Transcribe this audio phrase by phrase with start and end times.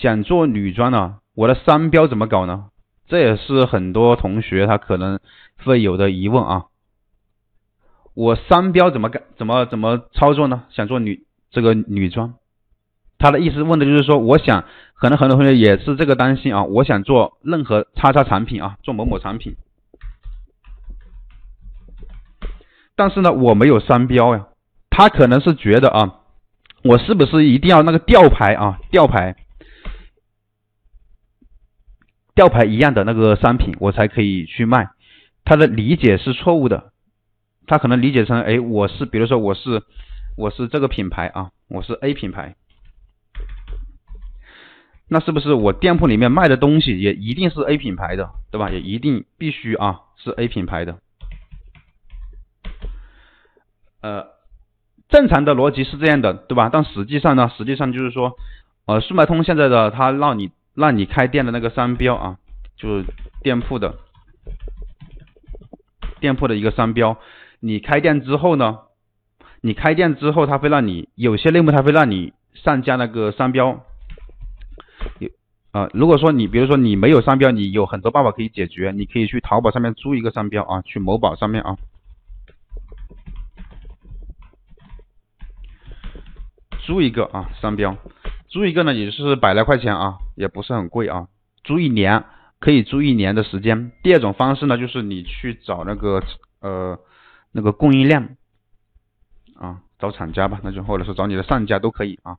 [0.00, 2.70] 想做女装呢，我的商标怎么搞呢？
[3.06, 5.20] 这也是很多同学他可能
[5.62, 6.64] 会有的疑问啊。
[8.14, 9.20] 我商标怎么改？
[9.36, 10.64] 怎么怎么操作呢？
[10.70, 12.34] 想做女这个女装，
[13.18, 16.64] 他的意思问的就是说，我想，可能很多同学也是这个担心啊。
[16.64, 19.54] 我想做任何叉叉产品啊，做某某产品，
[22.96, 24.46] 但是呢，我没有商标呀。
[24.88, 26.20] 他可能是觉得啊，
[26.84, 29.36] 我是不是一定要那个吊牌啊，吊牌，
[32.40, 34.88] 吊牌一样的那个商品，我才可以去卖？
[35.44, 36.90] 他的理解是错误的。
[37.66, 39.82] 他可能理解成，哎，我是，比如说我是，
[40.38, 42.56] 我是这个品牌啊，我是 A 品牌，
[45.10, 48.70] 那是不是我店铺里面卖的东西也一定是 A 品牌的，对吧？
[48.70, 50.96] 也一定必须啊是 A 品牌的。
[54.00, 54.28] 呃，
[55.10, 56.70] 正常的逻辑是这样的，对吧？
[56.72, 58.32] 但实际上呢，实际上就是说，
[58.86, 62.38] 呃，速卖通现在的他让你让你开店的那个商标啊，
[62.76, 63.04] 就是
[63.42, 63.98] 店铺的
[66.20, 67.18] 店铺的一个商标。
[67.60, 68.78] 你开店之后呢？
[69.62, 73.84] 你开店之后，他会让你有些类目，他会让你上架那个商标。
[75.18, 75.28] 有
[75.72, 78.90] 啊，如果说你比如说你没有商标，你有很多办法可以解决。
[78.90, 81.76] 你可以去淘宝上面租一个商标啊，去某宝上面啊，
[86.78, 87.94] 租一个啊商标，
[88.50, 91.28] 租一个呢也是百来块钱啊，也不是很贵啊，
[91.64, 92.24] 租一年
[92.58, 93.92] 可以租一年的时间。
[94.02, 96.22] 第二种方式呢，就是你去找那个
[96.60, 96.98] 呃。
[97.52, 98.36] 那个供应链
[99.56, 102.36] 啊，找厂家吧，那就或者是找你的上家都可以啊，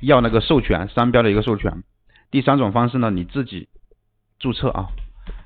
[0.00, 1.84] 要那个授权商标的一个授权。
[2.32, 3.68] 第三种方式呢，你自己
[4.40, 4.88] 注册啊，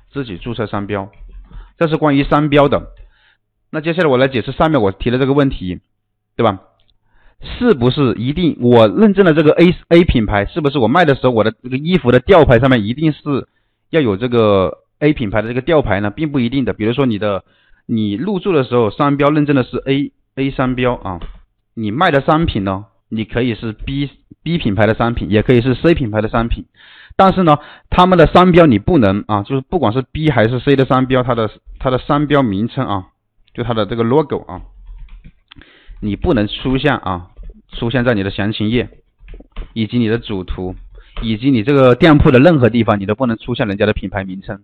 [0.09, 1.11] 自己注册商标，
[1.77, 2.91] 这是关于商标的。
[3.69, 5.79] 那接下来我来解释上面我提的这个问题，
[6.35, 6.59] 对吧？
[7.41, 13.47] 是不是一定我认证的这个 A A 品牌，是不是我卖的时候我的这个衣服的吊牌上面一定是
[13.89, 16.09] 要有这个 A 品牌的这个吊牌呢？
[16.09, 17.43] 并不一定的，比如说你的。
[17.89, 21.21] 你入驻的时候，商标认证的是 A A 商标啊，
[21.73, 24.09] 你卖的商品呢，你可以是 B
[24.43, 26.65] B 品牌的商品，也可以是 C 品牌的商品，
[27.15, 27.59] 但是呢，
[27.89, 31.49] 他们的商标你不能啊，就是不管是 B 还是 C 的商标，它的
[31.79, 33.05] 它的商标名称啊，
[33.53, 34.63] 就它的这个 logo 啊，
[35.99, 37.31] 你不能出现啊，
[37.69, 39.01] 出现在你的详情页，
[39.73, 40.75] 以及你的主图，
[41.21, 44.63] 以及你这个店铺的任何地方，你都不能出现人家的品牌名称。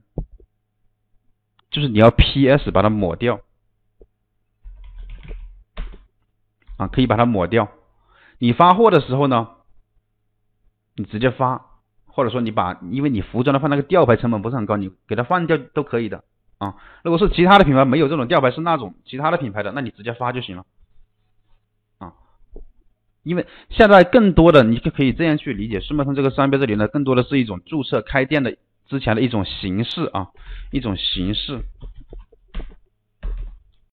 [1.71, 3.39] 就是你要 PS 把它抹掉
[6.77, 7.69] 啊，可以把它抹掉。
[8.37, 9.49] 你发货的时候呢，
[10.95, 11.65] 你直接发，
[12.05, 16.23] 或者说你把，因为你服装的话，那个吊牌成本不是很高，你给它换掉都可以的
[16.59, 16.75] 啊。
[17.03, 20.65] 如果是其他的品牌没有这种吊牌，是那种其他的品牌的，那你直接发就行了。
[23.23, 28.55] 因为现在更多的你就可以这样去理解，世贸通这个商标这里呢，更多的是一种注册开店的。
[28.85, 30.27] 之前的一种形式啊，
[30.69, 31.61] 一种形式。